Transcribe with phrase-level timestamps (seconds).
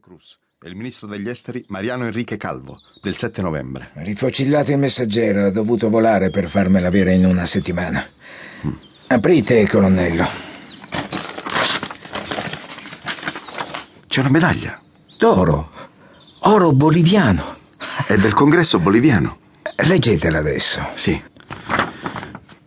[0.00, 3.90] Cruz e il ministro degli esteri Mariano Enrique Calvo del 7 novembre.
[3.94, 8.04] Rifocillate il messaggero, ha dovuto volare per farmela avere in una settimana.
[9.08, 10.26] Aprite, colonnello.
[14.08, 14.80] C'è una medaglia.
[15.18, 15.70] D'oro.
[16.40, 17.56] Oro boliviano.
[18.06, 19.36] È del congresso boliviano.
[19.76, 20.86] Leggetela adesso.
[20.94, 21.22] Sì.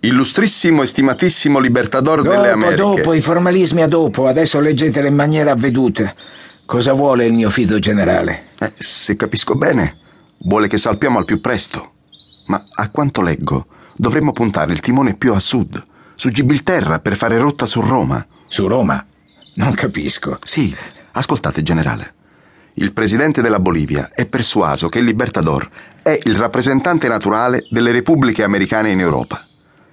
[0.00, 2.74] Illustrissimo e stimatissimo libertador delle Dopo, Americhe.
[2.76, 4.26] dopo, i formalismi a dopo.
[4.26, 6.14] Adesso leggetela in maniera avveduta.
[6.66, 8.46] Cosa vuole il mio fido generale?
[8.58, 9.98] Eh, se capisco bene,
[10.38, 11.92] vuole che salpiamo al più presto.
[12.46, 15.82] Ma a quanto leggo, dovremmo puntare il timone più a sud,
[16.14, 18.26] su Gibilterra, per fare rotta su Roma.
[18.48, 19.04] Su Roma?
[19.56, 20.38] Non capisco.
[20.42, 20.74] Sì,
[21.12, 22.14] ascoltate, generale.
[22.74, 25.68] Il presidente della Bolivia è persuaso che il Libertador
[26.02, 29.46] è il rappresentante naturale delle repubbliche americane in Europa.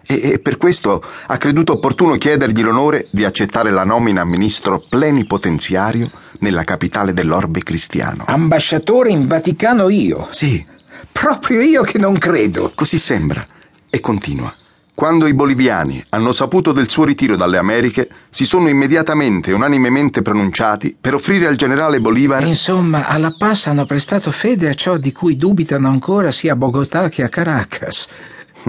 [0.08, 4.84] E, e per questo ha creduto opportuno chiedergli l'onore di accettare la nomina a ministro
[4.88, 6.10] plenipotenziario
[6.42, 8.24] nella capitale dell'orbe cristiano.
[8.28, 10.28] Ambasciatore in Vaticano io.
[10.30, 10.64] Sì,
[11.12, 12.72] Proprio io che non credo.
[12.74, 13.46] così sembra.
[13.90, 14.54] E continua.
[14.94, 20.22] Quando i boliviani hanno saputo del suo ritiro dalle Americhe, si sono immediatamente e unanimemente
[20.22, 25.12] pronunciati per offrire al generale Bolivar Insomma, alla Paz hanno prestato fede a ciò di
[25.12, 28.08] cui dubitano ancora sia a Bogotà che a Caracas.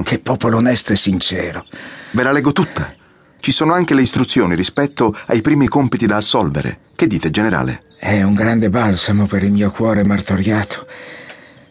[0.02, 1.66] Che popolo onesto e sincero.
[2.12, 2.94] Ve la leggo tutta.
[3.42, 6.78] Ci sono anche le istruzioni rispetto ai primi compiti da assolvere.
[6.94, 7.80] Che dite, generale?
[7.98, 10.86] È un grande balsamo per il mio cuore martoriato.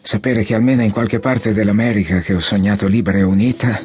[0.02, 3.80] Sapere che almeno in qualche parte dell'America che ho sognato libera e unita,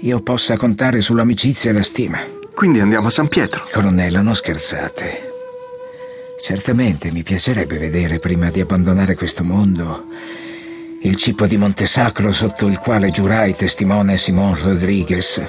[0.00, 2.18] io possa contare sull'amicizia e la stima.
[2.56, 3.68] Quindi andiamo a San Pietro.
[3.70, 5.30] Colonnello, non scherzate.
[6.44, 10.06] Certamente mi piacerebbe vedere, prima di abbandonare questo mondo,
[11.02, 15.40] il cipo di Montesacro sotto il quale giurai testimone Simon Rodriguez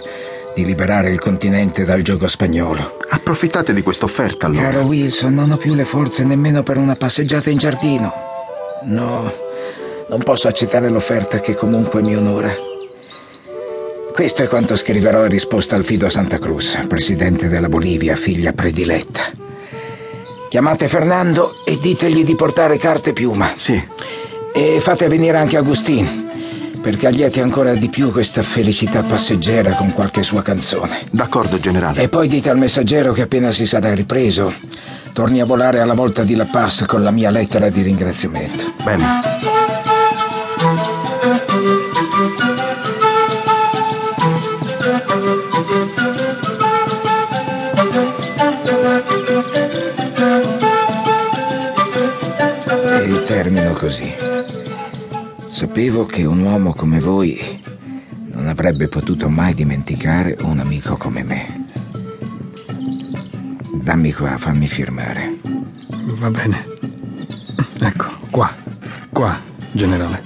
[0.54, 2.98] di liberare il continente dal gioco spagnolo.
[3.10, 4.70] Approfittate di questa offerta allora.
[4.70, 8.14] Caro Wilson, non ho più le forze nemmeno per una passeggiata in giardino.
[8.84, 9.32] No,
[10.10, 12.54] non posso accettare l'offerta che comunque mi onora.
[14.14, 19.22] Questo è quanto scriverò in risposta al fido Santa Cruz, presidente della Bolivia, figlia prediletta.
[20.50, 23.54] Chiamate Fernando e ditegli di portare carta e piuma.
[23.56, 23.82] Sì,
[24.54, 26.23] E fate venire anche Agustin,
[26.84, 31.00] perché allieti ancora di più questa felicità passeggera con qualche sua canzone.
[31.12, 32.02] d'accordo, generale.
[32.02, 34.54] E poi dite al messaggero che appena si sarà ripreso,
[35.14, 38.74] torni a volare alla volta di La Paz con la mia lettera di ringraziamento.
[38.84, 39.22] Bene.
[53.06, 54.23] E termino così.
[55.54, 57.62] Sapevo che un uomo come voi
[58.32, 61.68] non avrebbe potuto mai dimenticare un amico come me.
[63.84, 65.40] Dammi qua, fammi firmare.
[66.18, 66.66] Va bene.
[67.80, 68.52] Ecco, qua,
[69.12, 69.40] qua,
[69.74, 70.24] generale.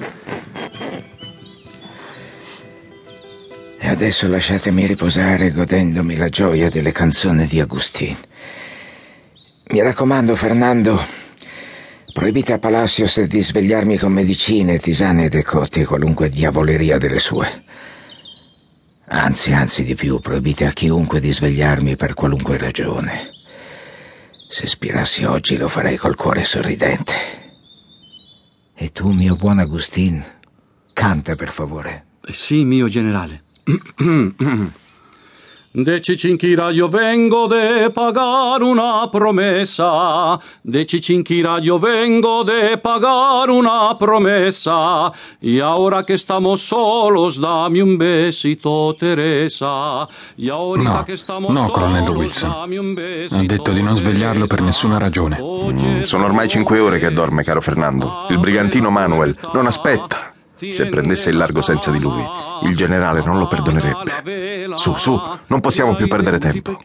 [3.80, 8.16] E adesso lasciatemi riposare godendomi la gioia delle canzoni di Agustin.
[9.72, 11.26] Mi raccomando, Fernando,
[12.18, 17.64] proibite a Palacios di svegliarmi con medicine, tisane e decotti e qualunque diavoleria delle sue.
[19.10, 23.30] Anzi, anzi di più, proibite a chiunque di svegliarmi per qualunque ragione.
[24.50, 27.14] Se spirassi oggi lo farei col cuore sorridente.
[28.74, 30.24] E tu, mio buon Agustin,
[30.94, 32.06] canta per favore.
[32.32, 33.44] Sì, mio generale.
[35.80, 40.36] De Ciccinchira io vengo de pagar una promesa.
[40.64, 45.12] De Ciccinchira yo vengo de pagar una promesa.
[45.40, 50.08] Y ahora que estamos solos, dame un besito, Teresa.
[50.36, 52.50] Y ahorita No, que estamos no, colonnello Wilson.
[52.52, 55.38] Ha detto di non svegliarlo per nessuna ragione.
[55.40, 58.26] Mm, Sono ormai cinque ore che dorme, caro Fernando.
[58.30, 60.34] Il brigantino Manuel non aspetta.
[60.60, 62.26] Se prendesse il largo senza di lui,
[62.64, 64.76] il generale non lo perdonerebbe.
[64.76, 66.80] Su, su, non possiamo più perdere tempo.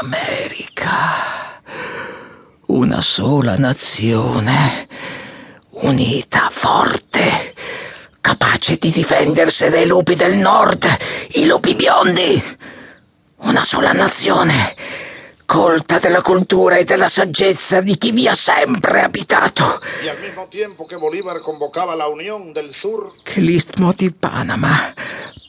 [0.00, 1.60] America,
[2.66, 4.88] una sola nazione,
[5.70, 7.54] unita, forte,
[8.20, 10.86] capace di difendersi dai lupi del nord,
[11.32, 12.42] i lupi biondi.
[13.44, 14.76] Una sola nazione,
[15.52, 19.82] colta della cultura e della saggezza di chi vi ha sempre abitato.
[20.02, 24.94] Y al mismo tiempo que Bolívar convocaba la Unión del Sur, Che l'istmo di Panama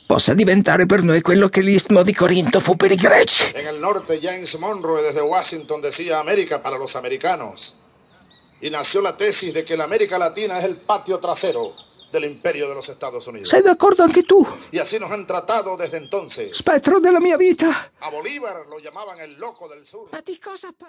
[0.06, 3.54] possa diventare per noi quello che l'istmo di Corinto fu per i greci.
[3.56, 7.76] en el norte James Monroe desde Washington decía América para los americanos.
[8.60, 11.74] Y nació la tesis de que la América Latina es el patio trasero
[12.14, 13.50] del imperio de los Estados Unidos.
[13.50, 16.56] Sei d'accordo anche tu, Y así nos han tratado desde entonces.
[16.56, 17.92] spettro della mia vita?
[18.02, 20.10] A Bolívar lo llamaban el loco del sur.
[20.12, 20.72] Ma di cosa